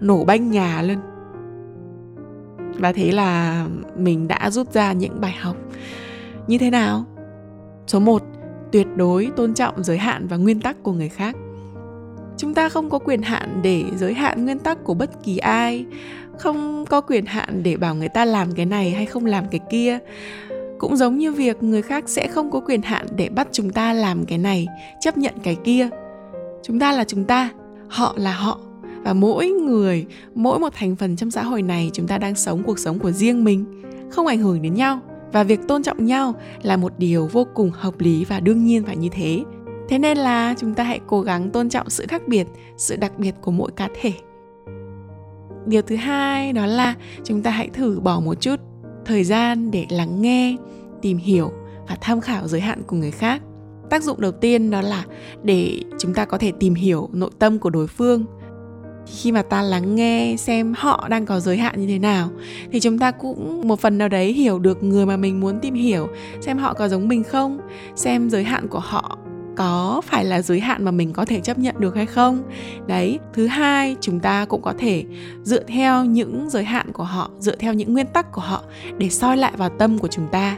nổ 0.00 0.24
banh 0.24 0.50
nhà 0.50 0.82
lên 0.82 0.98
và 2.78 2.92
thế 2.92 3.12
là 3.12 3.66
mình 3.96 4.28
đã 4.28 4.50
rút 4.50 4.72
ra 4.72 4.92
những 4.92 5.20
bài 5.20 5.36
học. 5.40 5.56
Như 6.46 6.58
thế 6.58 6.70
nào? 6.70 7.04
Số 7.86 8.00
1 8.00 8.22
tuyệt 8.72 8.86
đối 8.96 9.30
tôn 9.36 9.54
trọng 9.54 9.84
giới 9.84 9.98
hạn 9.98 10.26
và 10.26 10.36
nguyên 10.36 10.60
tắc 10.60 10.82
của 10.82 10.92
người 10.92 11.08
khác 11.08 11.36
chúng 12.38 12.54
ta 12.54 12.68
không 12.68 12.90
có 12.90 12.98
quyền 12.98 13.22
hạn 13.22 13.60
để 13.62 13.84
giới 13.96 14.14
hạn 14.14 14.44
nguyên 14.44 14.58
tắc 14.58 14.84
của 14.84 14.94
bất 14.94 15.24
kỳ 15.24 15.38
ai. 15.38 15.84
Không 16.38 16.84
có 16.86 17.00
quyền 17.00 17.26
hạn 17.26 17.62
để 17.62 17.76
bảo 17.76 17.94
người 17.94 18.08
ta 18.08 18.24
làm 18.24 18.52
cái 18.52 18.66
này 18.66 18.90
hay 18.90 19.06
không 19.06 19.26
làm 19.26 19.44
cái 19.50 19.60
kia. 19.70 19.98
Cũng 20.78 20.96
giống 20.96 21.18
như 21.18 21.32
việc 21.32 21.62
người 21.62 21.82
khác 21.82 22.04
sẽ 22.06 22.28
không 22.28 22.50
có 22.50 22.60
quyền 22.60 22.82
hạn 22.82 23.06
để 23.16 23.28
bắt 23.28 23.48
chúng 23.52 23.70
ta 23.70 23.92
làm 23.92 24.24
cái 24.24 24.38
này, 24.38 24.66
chấp 25.00 25.18
nhận 25.18 25.34
cái 25.42 25.56
kia. 25.64 25.88
Chúng 26.62 26.78
ta 26.78 26.92
là 26.92 27.04
chúng 27.04 27.24
ta, 27.24 27.50
họ 27.88 28.14
là 28.16 28.32
họ. 28.32 28.60
Và 29.02 29.12
mỗi 29.12 29.48
người, 29.48 30.06
mỗi 30.34 30.58
một 30.58 30.72
thành 30.76 30.96
phần 30.96 31.16
trong 31.16 31.30
xã 31.30 31.42
hội 31.42 31.62
này, 31.62 31.90
chúng 31.92 32.06
ta 32.06 32.18
đang 32.18 32.34
sống 32.34 32.62
cuộc 32.62 32.78
sống 32.78 32.98
của 32.98 33.10
riêng 33.10 33.44
mình, 33.44 33.64
không 34.10 34.26
ảnh 34.26 34.38
hưởng 34.38 34.62
đến 34.62 34.74
nhau. 34.74 35.00
Và 35.32 35.42
việc 35.42 35.60
tôn 35.68 35.82
trọng 35.82 36.04
nhau 36.04 36.34
là 36.62 36.76
một 36.76 36.92
điều 36.98 37.26
vô 37.26 37.46
cùng 37.54 37.70
hợp 37.74 38.00
lý 38.00 38.24
và 38.24 38.40
đương 38.40 38.64
nhiên 38.64 38.84
phải 38.84 38.96
như 38.96 39.08
thế 39.12 39.42
thế 39.88 39.98
nên 39.98 40.18
là 40.18 40.54
chúng 40.58 40.74
ta 40.74 40.84
hãy 40.84 41.00
cố 41.06 41.20
gắng 41.20 41.50
tôn 41.50 41.68
trọng 41.68 41.90
sự 41.90 42.04
khác 42.08 42.22
biệt, 42.28 42.46
sự 42.76 42.96
đặc 42.96 43.18
biệt 43.18 43.34
của 43.40 43.50
mỗi 43.50 43.70
cá 43.76 43.88
thể. 44.00 44.12
Điều 45.66 45.82
thứ 45.82 45.96
hai 45.96 46.52
đó 46.52 46.66
là 46.66 46.94
chúng 47.24 47.42
ta 47.42 47.50
hãy 47.50 47.68
thử 47.68 48.00
bỏ 48.00 48.20
một 48.20 48.34
chút 48.40 48.60
thời 49.04 49.24
gian 49.24 49.70
để 49.70 49.86
lắng 49.90 50.22
nghe, 50.22 50.56
tìm 51.02 51.18
hiểu 51.18 51.52
và 51.88 51.96
tham 52.00 52.20
khảo 52.20 52.48
giới 52.48 52.60
hạn 52.60 52.82
của 52.86 52.96
người 52.96 53.10
khác. 53.10 53.42
Tác 53.90 54.02
dụng 54.02 54.20
đầu 54.20 54.32
tiên 54.32 54.70
đó 54.70 54.80
là 54.80 55.04
để 55.42 55.80
chúng 55.98 56.14
ta 56.14 56.24
có 56.24 56.38
thể 56.38 56.52
tìm 56.60 56.74
hiểu 56.74 57.08
nội 57.12 57.30
tâm 57.38 57.58
của 57.58 57.70
đối 57.70 57.86
phương. 57.86 58.24
Khi 59.06 59.32
mà 59.32 59.42
ta 59.42 59.62
lắng 59.62 59.94
nghe 59.94 60.34
xem 60.38 60.74
họ 60.76 61.08
đang 61.10 61.26
có 61.26 61.40
giới 61.40 61.56
hạn 61.56 61.80
như 61.80 61.86
thế 61.86 61.98
nào, 61.98 62.28
thì 62.72 62.80
chúng 62.80 62.98
ta 62.98 63.10
cũng 63.10 63.68
một 63.68 63.80
phần 63.80 63.98
nào 63.98 64.08
đấy 64.08 64.32
hiểu 64.32 64.58
được 64.58 64.82
người 64.82 65.06
mà 65.06 65.16
mình 65.16 65.40
muốn 65.40 65.60
tìm 65.60 65.74
hiểu 65.74 66.08
xem 66.40 66.58
họ 66.58 66.74
có 66.74 66.88
giống 66.88 67.08
mình 67.08 67.24
không, 67.24 67.58
xem 67.94 68.30
giới 68.30 68.44
hạn 68.44 68.68
của 68.68 68.78
họ 68.78 69.18
có 69.58 70.00
phải 70.04 70.24
là 70.24 70.42
giới 70.42 70.60
hạn 70.60 70.84
mà 70.84 70.90
mình 70.90 71.12
có 71.12 71.24
thể 71.24 71.40
chấp 71.40 71.58
nhận 71.58 71.74
được 71.78 71.96
hay 71.96 72.06
không? 72.06 72.42
Đấy, 72.86 73.18
thứ 73.32 73.46
hai, 73.46 73.96
chúng 74.00 74.20
ta 74.20 74.44
cũng 74.44 74.62
có 74.62 74.74
thể 74.78 75.04
dựa 75.42 75.62
theo 75.62 76.04
những 76.04 76.50
giới 76.50 76.64
hạn 76.64 76.92
của 76.92 77.04
họ, 77.04 77.30
dựa 77.38 77.56
theo 77.56 77.74
những 77.74 77.92
nguyên 77.92 78.06
tắc 78.06 78.32
của 78.32 78.40
họ 78.40 78.64
để 78.98 79.08
soi 79.08 79.36
lại 79.36 79.52
vào 79.56 79.68
tâm 79.68 79.98
của 79.98 80.08
chúng 80.08 80.28
ta. 80.32 80.56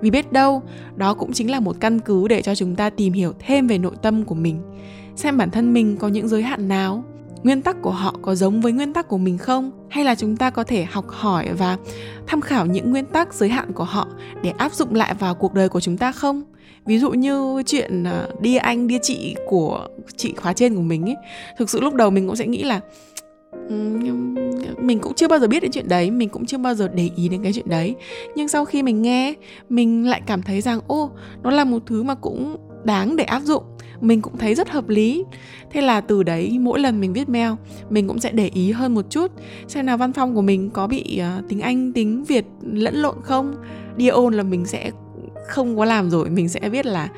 Vì 0.00 0.10
biết 0.10 0.32
đâu, 0.32 0.62
đó 0.96 1.14
cũng 1.14 1.32
chính 1.32 1.50
là 1.50 1.60
một 1.60 1.76
căn 1.80 1.98
cứ 1.98 2.28
để 2.28 2.42
cho 2.42 2.54
chúng 2.54 2.76
ta 2.76 2.90
tìm 2.90 3.12
hiểu 3.12 3.32
thêm 3.38 3.66
về 3.66 3.78
nội 3.78 3.94
tâm 4.02 4.24
của 4.24 4.34
mình, 4.34 4.60
xem 5.16 5.38
bản 5.38 5.50
thân 5.50 5.72
mình 5.72 5.96
có 5.96 6.08
những 6.08 6.28
giới 6.28 6.42
hạn 6.42 6.68
nào 6.68 7.04
nguyên 7.44 7.62
tắc 7.62 7.82
của 7.82 7.90
họ 7.90 8.14
có 8.22 8.34
giống 8.34 8.60
với 8.60 8.72
nguyên 8.72 8.92
tắc 8.92 9.08
của 9.08 9.18
mình 9.18 9.38
không? 9.38 9.70
Hay 9.90 10.04
là 10.04 10.14
chúng 10.14 10.36
ta 10.36 10.50
có 10.50 10.64
thể 10.64 10.84
học 10.84 11.04
hỏi 11.08 11.48
và 11.58 11.78
tham 12.26 12.40
khảo 12.40 12.66
những 12.66 12.90
nguyên 12.90 13.04
tắc 13.04 13.34
giới 13.34 13.48
hạn 13.48 13.72
của 13.72 13.84
họ 13.84 14.08
để 14.42 14.50
áp 14.50 14.72
dụng 14.72 14.94
lại 14.94 15.14
vào 15.14 15.34
cuộc 15.34 15.54
đời 15.54 15.68
của 15.68 15.80
chúng 15.80 15.96
ta 15.96 16.12
không? 16.12 16.42
Ví 16.86 16.98
dụ 16.98 17.10
như 17.10 17.62
chuyện 17.66 18.04
ờ, 18.04 18.28
đi 18.40 18.56
anh, 18.56 18.86
đi 18.86 18.98
chị 19.02 19.36
của 19.46 19.88
chị 20.16 20.34
khóa 20.36 20.52
trên 20.52 20.74
của 20.74 20.82
mình 20.82 21.04
ấy, 21.04 21.16
thực 21.58 21.70
sự 21.70 21.80
lúc 21.80 21.94
đầu 21.94 22.10
mình 22.10 22.26
cũng 22.26 22.36
sẽ 22.36 22.46
nghĩ 22.46 22.62
là 22.62 22.80
mình 24.78 24.98
cũng 24.98 25.14
chưa 25.14 25.28
bao 25.28 25.38
giờ 25.38 25.46
biết 25.46 25.60
đến 25.60 25.70
chuyện 25.72 25.88
đấy, 25.88 26.10
mình 26.10 26.28
cũng 26.28 26.46
chưa 26.46 26.58
bao 26.58 26.74
giờ 26.74 26.88
để 26.94 27.10
ý 27.16 27.28
đến 27.28 27.42
cái 27.42 27.52
chuyện 27.52 27.68
đấy. 27.68 27.94
Nhưng 28.36 28.48
sau 28.48 28.64
khi 28.64 28.82
mình 28.82 29.02
nghe, 29.02 29.34
mình 29.68 30.08
lại 30.08 30.22
cảm 30.26 30.42
thấy 30.42 30.60
rằng, 30.60 30.80
ô, 30.86 31.10
nó 31.42 31.50
là 31.50 31.64
một 31.64 31.82
thứ 31.86 32.02
mà 32.02 32.14
cũng 32.14 32.56
đáng 32.84 33.16
để 33.16 33.24
áp 33.24 33.40
dụng. 33.40 33.62
Mình 34.00 34.22
cũng 34.22 34.38
thấy 34.38 34.54
rất 34.54 34.68
hợp 34.70 34.88
lý. 34.88 35.24
Thế 35.70 35.80
là 35.80 36.00
từ 36.00 36.22
đấy 36.22 36.58
mỗi 36.60 36.80
lần 36.80 37.00
mình 37.00 37.12
viết 37.12 37.28
mail 37.28 37.52
mình 37.90 38.08
cũng 38.08 38.18
sẽ 38.18 38.32
để 38.32 38.50
ý 38.54 38.72
hơn 38.72 38.94
một 38.94 39.10
chút 39.10 39.32
xem 39.68 39.86
nào 39.86 39.96
văn 39.96 40.12
phòng 40.12 40.34
của 40.34 40.42
mình 40.42 40.70
có 40.70 40.86
bị 40.86 41.20
uh, 41.38 41.48
tiếng 41.48 41.60
anh 41.60 41.92
tiếng 41.92 42.24
việt 42.24 42.44
lẫn 42.62 42.94
lộn 42.94 43.14
không. 43.22 43.54
Đi 43.96 44.08
ôn 44.08 44.34
là 44.34 44.42
mình 44.42 44.66
sẽ 44.66 44.90
không 45.48 45.76
có 45.76 45.84
làm 45.84 46.10
rồi 46.10 46.30
mình 46.30 46.48
sẽ 46.48 46.68
viết 46.68 46.86
là 46.86 47.08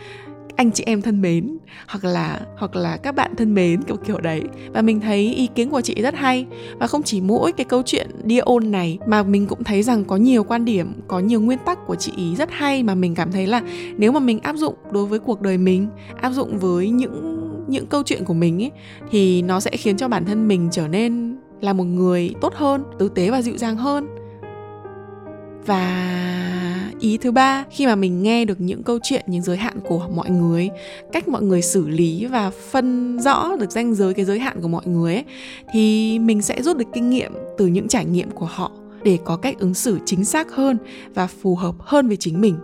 anh 0.57 0.71
chị 0.71 0.85
em 0.87 1.03
thân 1.03 1.23
mến, 1.23 1.59
hoặc 1.89 2.05
là 2.05 2.41
hoặc 2.57 2.77
là 2.77 2.97
các 2.97 3.15
bạn 3.15 3.37
thân 3.37 3.55
mến, 3.55 3.83
kiểu 3.83 3.97
kiểu 3.97 4.21
đấy. 4.21 4.43
Và 4.73 4.83
mình 4.83 5.01
thấy 5.01 5.35
ý 5.35 5.49
kiến 5.55 5.71
của 5.71 5.81
chị 5.81 6.03
rất 6.03 6.15
hay. 6.15 6.47
Và 6.79 6.87
không 6.87 7.03
chỉ 7.03 7.21
mỗi 7.21 7.53
cái 7.53 7.65
câu 7.65 7.83
chuyện 7.83 8.11
đi 8.25 8.39
ôn 8.39 8.71
này, 8.71 8.99
mà 9.07 9.23
mình 9.23 9.47
cũng 9.47 9.65
thấy 9.65 9.83
rằng 9.83 10.05
có 10.05 10.17
nhiều 10.17 10.45
quan 10.45 10.65
điểm, 10.65 10.93
có 11.09 11.19
nhiều 11.19 11.41
nguyên 11.41 11.59
tắc 11.67 11.87
của 11.87 11.95
chị 11.95 12.13
ý 12.17 12.37
rất 12.37 12.49
hay 12.53 12.83
mà 12.83 12.95
mình 12.95 13.15
cảm 13.15 13.33
thấy 13.33 13.47
là 13.47 13.63
nếu 13.97 14.13
mà 14.13 14.21
mình 14.21 14.41
áp 14.41 14.57
dụng 14.57 14.75
đối 14.91 15.07
với 15.07 15.19
cuộc 15.19 15.41
đời 15.41 15.59
mình, 15.59 15.89
áp 16.21 16.31
dụng 16.31 16.59
với 16.59 16.91
những 16.91 17.37
những 17.69 17.87
câu 17.87 18.03
chuyện 18.03 18.25
của 18.25 18.35
mình 18.35 18.63
ấy 18.63 18.71
thì 19.11 19.43
nó 19.43 19.61
sẽ 19.61 19.71
khiến 19.71 19.97
cho 19.97 20.09
bản 20.09 20.25
thân 20.25 20.49
mình 20.49 20.69
trở 20.73 20.89
nên 20.89 21.37
là 21.61 21.73
một 21.73 21.85
người 21.85 22.35
tốt 22.41 22.55
hơn, 22.55 22.83
tử 22.99 23.09
tế 23.09 23.31
và 23.31 23.43
dịu 23.43 23.57
dàng 23.57 23.77
hơn 23.77 24.07
và 25.67 26.93
ý 27.01 27.19
thứ 27.19 27.33
ba 27.33 27.65
khi 27.71 27.87
mà 27.87 27.97
mình 27.97 28.23
nghe 28.23 28.45
được 28.45 28.61
những 28.61 28.83
câu 28.83 28.99
chuyện 29.03 29.25
những 29.27 29.43
giới 29.43 29.57
hạn 29.57 29.79
của 29.89 30.09
mọi 30.15 30.31
người 30.31 30.71
cách 31.13 31.29
mọi 31.29 31.43
người 31.43 31.63
xử 31.63 31.89
lý 31.89 32.27
và 32.27 32.51
phân 32.71 33.19
rõ 33.21 33.57
được 33.61 33.71
ranh 33.71 33.95
giới 33.95 34.15
cái 34.15 34.25
giới 34.25 34.39
hạn 34.39 34.61
của 34.63 34.69
mọi 34.69 34.87
người 34.87 35.15
ấy, 35.15 35.25
thì 35.73 36.19
mình 36.19 36.43
sẽ 36.43 36.63
rút 36.63 36.77
được 36.77 36.89
kinh 36.93 37.11
nghiệm 37.11 37.33
từ 37.59 37.67
những 37.67 37.89
trải 37.89 38.05
nghiệm 38.05 38.31
của 38.31 38.47
họ 38.47 38.71
để 39.03 39.19
có 39.25 39.37
cách 39.37 39.59
ứng 39.59 39.75
xử 39.75 39.99
chính 40.05 40.25
xác 40.25 40.53
hơn 40.53 40.79
và 41.15 41.27
phù 41.27 41.57
hợp 41.57 41.75
hơn 41.79 42.09
với 42.09 42.17
chính 42.17 42.41
mình. 42.41 42.57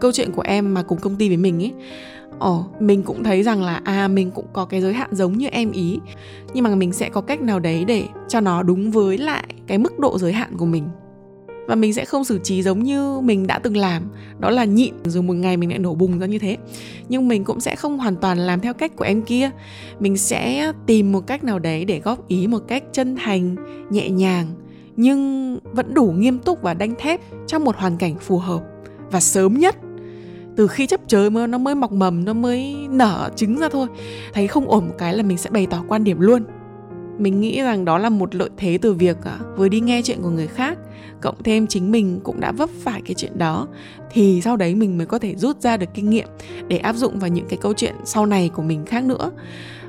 Câu 0.00 0.12
chuyện 0.12 0.32
của 0.32 0.42
em 0.42 0.74
mà 0.74 0.82
cùng 0.82 0.98
công 0.98 1.16
ty 1.16 1.28
với 1.28 1.36
mình 1.36 1.62
ấy 1.62 1.72
Ồ, 2.38 2.64
mình 2.80 3.02
cũng 3.02 3.24
thấy 3.24 3.42
rằng 3.42 3.62
là 3.62 3.80
à 3.84 4.08
mình 4.08 4.30
cũng 4.30 4.46
có 4.52 4.64
cái 4.64 4.80
giới 4.80 4.92
hạn 4.92 5.08
giống 5.12 5.38
như 5.38 5.46
em 5.46 5.72
ý 5.72 5.98
Nhưng 6.54 6.64
mà 6.64 6.74
mình 6.74 6.92
sẽ 6.92 7.08
có 7.08 7.20
cách 7.20 7.40
nào 7.40 7.60
đấy 7.60 7.84
để 7.84 8.04
cho 8.28 8.40
nó 8.40 8.62
đúng 8.62 8.90
với 8.90 9.18
lại 9.18 9.44
cái 9.66 9.78
mức 9.78 9.98
độ 9.98 10.18
giới 10.18 10.32
hạn 10.32 10.56
của 10.56 10.66
mình 10.66 10.84
và 11.66 11.74
mình 11.74 11.94
sẽ 11.94 12.04
không 12.04 12.24
xử 12.24 12.38
trí 12.38 12.62
giống 12.62 12.82
như 12.82 13.20
mình 13.20 13.46
đã 13.46 13.58
từng 13.58 13.76
làm. 13.76 14.02
Đó 14.38 14.50
là 14.50 14.64
nhịn 14.64 14.94
rồi 15.04 15.22
một 15.22 15.34
ngày 15.34 15.56
mình 15.56 15.70
lại 15.70 15.78
nổ 15.78 15.94
bùng 15.94 16.18
ra 16.18 16.26
như 16.26 16.38
thế. 16.38 16.56
Nhưng 17.08 17.28
mình 17.28 17.44
cũng 17.44 17.60
sẽ 17.60 17.76
không 17.76 17.98
hoàn 17.98 18.16
toàn 18.16 18.38
làm 18.38 18.60
theo 18.60 18.74
cách 18.74 18.96
của 18.96 19.04
em 19.04 19.22
kia. 19.22 19.50
Mình 20.00 20.16
sẽ 20.16 20.72
tìm 20.86 21.12
một 21.12 21.26
cách 21.26 21.44
nào 21.44 21.58
đấy 21.58 21.84
để 21.84 22.00
góp 22.00 22.28
ý 22.28 22.46
một 22.46 22.62
cách 22.68 22.84
chân 22.92 23.16
thành, 23.16 23.56
nhẹ 23.90 24.10
nhàng, 24.10 24.46
nhưng 24.96 25.58
vẫn 25.72 25.94
đủ 25.94 26.14
nghiêm 26.16 26.38
túc 26.38 26.62
và 26.62 26.74
đanh 26.74 26.94
thép 26.98 27.20
trong 27.46 27.64
một 27.64 27.76
hoàn 27.76 27.96
cảnh 27.96 28.14
phù 28.20 28.38
hợp 28.38 28.62
và 29.10 29.20
sớm 29.20 29.54
nhất. 29.58 29.76
Từ 30.56 30.66
khi 30.66 30.86
chấp 30.86 31.00
chới 31.06 31.30
mới, 31.30 31.48
nó 31.48 31.58
mới 31.58 31.74
mọc 31.74 31.92
mầm, 31.92 32.24
nó 32.24 32.32
mới 32.32 32.76
nở 32.90 33.30
trứng 33.36 33.58
ra 33.58 33.68
thôi. 33.68 33.86
Thấy 34.32 34.46
không 34.46 34.70
ổn 34.70 34.86
một 34.88 34.94
cái 34.98 35.14
là 35.14 35.22
mình 35.22 35.38
sẽ 35.38 35.50
bày 35.50 35.66
tỏ 35.66 35.84
quan 35.88 36.04
điểm 36.04 36.20
luôn 36.20 36.44
mình 37.20 37.40
nghĩ 37.40 37.62
rằng 37.62 37.84
đó 37.84 37.98
là 37.98 38.08
một 38.08 38.34
lợi 38.34 38.50
thế 38.56 38.78
từ 38.82 38.92
việc 38.92 39.16
à, 39.24 39.38
vừa 39.56 39.68
đi 39.68 39.80
nghe 39.80 40.02
chuyện 40.02 40.22
của 40.22 40.30
người 40.30 40.46
khác, 40.46 40.78
cộng 41.20 41.42
thêm 41.42 41.66
chính 41.66 41.90
mình 41.90 42.20
cũng 42.22 42.40
đã 42.40 42.52
vấp 42.52 42.70
phải 42.82 43.02
cái 43.04 43.14
chuyện 43.14 43.38
đó, 43.38 43.68
thì 44.10 44.40
sau 44.40 44.56
đấy 44.56 44.74
mình 44.74 44.98
mới 44.98 45.06
có 45.06 45.18
thể 45.18 45.34
rút 45.36 45.60
ra 45.60 45.76
được 45.76 45.88
kinh 45.94 46.10
nghiệm 46.10 46.28
để 46.68 46.78
áp 46.78 46.96
dụng 46.96 47.18
vào 47.18 47.30
những 47.30 47.46
cái 47.48 47.58
câu 47.62 47.72
chuyện 47.74 47.94
sau 48.04 48.26
này 48.26 48.50
của 48.54 48.62
mình 48.62 48.84
khác 48.86 49.04
nữa. 49.04 49.30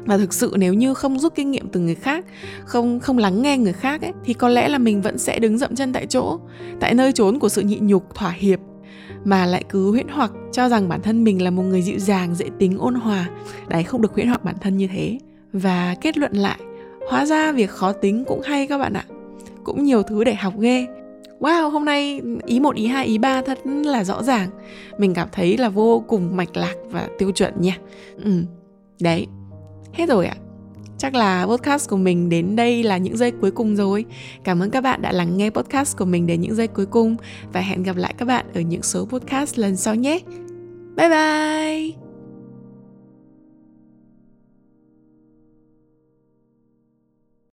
Và 0.06 0.18
thực 0.18 0.34
sự 0.34 0.56
nếu 0.58 0.74
như 0.74 0.94
không 0.94 1.20
rút 1.20 1.36
kinh 1.36 1.52
nghiệm 1.52 1.68
từ 1.68 1.80
người 1.80 1.96
khác, 1.96 2.26
không 2.66 3.00
không 3.00 3.18
lắng 3.18 3.42
nghe 3.42 3.58
người 3.58 3.74
khác 3.74 4.02
ấy, 4.02 4.14
thì 4.26 4.34
có 4.34 4.50
lẽ 4.50 4.68
là 4.68 4.78
mình 4.78 5.02
vẫn 5.02 5.18
sẽ 5.18 5.40
đứng 5.40 5.58
dậm 5.58 5.76
chân 5.76 5.94
tại 5.94 6.06
chỗ, 6.06 6.40
tại 6.80 6.94
nơi 6.94 7.12
trốn 7.12 7.40
của 7.40 7.50
sự 7.50 7.62
nhịn 7.62 7.88
nhục, 7.88 8.16
thỏa 8.16 8.32
hiệp, 8.32 8.60
mà 9.26 9.46
lại 9.46 9.64
cứ 9.70 9.92
huyễn 9.92 10.08
hoặc 10.08 10.32
cho 10.52 10.70
rằng 10.70 10.90
bản 10.90 11.02
thân 11.02 11.24
mình 11.24 11.42
là 11.42 11.50
một 11.50 11.64
người 11.64 11.82
dịu 11.82 12.00
dàng, 12.00 12.36
dễ 12.36 12.46
tính, 12.60 12.78
ôn 12.78 12.96
hòa. 12.96 13.30
Đấy, 13.68 13.84
không 13.84 14.02
được 14.02 14.14
huyễn 14.14 14.28
hoặc 14.28 14.44
bản 14.44 14.56
thân 14.62 14.78
như 14.78 14.88
thế. 14.88 15.20
Và 15.54 15.96
kết 16.02 16.18
luận 16.18 16.34
lại 16.34 16.60
hóa 17.10 17.26
ra 17.26 17.52
việc 17.52 17.70
khó 17.70 17.92
tính 17.92 18.24
cũng 18.28 18.42
hay 18.42 18.68
các 18.68 18.78
bạn 18.78 18.94
ạ. 18.94 19.06
Cũng 19.64 19.84
nhiều 19.84 20.04
thứ 20.04 20.24
để 20.24 20.34
học 20.34 20.54
ghê. 20.60 20.88
Wow, 21.40 21.70
hôm 21.70 21.86
nay 21.86 22.22
ý 22.46 22.60
một, 22.60 22.76
ý 22.76 22.88
hai, 22.88 23.06
ý 23.06 23.18
ba 23.18 23.42
thật 23.42 23.60
là 23.66 24.04
rõ 24.04 24.24
ràng. 24.24 24.50
Mình 24.98 25.14
cảm 25.14 25.28
thấy 25.32 25.58
là 25.58 25.70
vô 25.70 26.04
cùng 26.08 26.36
mạch 26.38 26.58
lạc 26.58 26.76
và 26.92 27.08
tiêu 27.18 27.32
chuẩn 27.32 27.54
nha. 27.62 27.78
Ừ 28.24 28.32
đấy. 29.02 29.28
Hết 29.94 30.10
rồi 30.10 30.26
ạ. 30.26 30.36
Chắc 30.98 31.16
là 31.16 31.46
podcast 31.46 31.90
của 31.90 31.98
mình 31.98 32.30
đến 32.30 32.56
đây 32.56 32.84
là 32.84 32.98
những 32.98 33.18
giây 33.18 33.32
cuối 33.32 33.52
cùng 33.52 33.76
rồi. 33.76 34.06
Cảm 34.44 34.60
ơn 34.64 34.70
các 34.70 34.82
bạn 34.82 35.02
đã 35.02 35.12
lắng 35.12 35.38
nghe 35.38 35.50
podcast 35.50 35.98
của 35.98 36.06
mình 36.06 36.28
đến 36.28 36.42
những 36.42 36.56
giây 36.56 36.68
cuối 36.68 36.86
cùng. 36.86 37.16
Và 37.54 37.62
hẹn 37.62 37.84
gặp 37.84 37.96
lại 37.96 38.14
các 38.18 38.26
bạn 38.26 38.46
ở 38.54 38.62
những 38.62 38.84
số 38.84 39.06
podcast 39.06 39.58
lần 39.60 39.76
sau 39.76 39.96
nhé. 39.96 40.20
Bye 40.96 41.10
bye! 41.10 42.11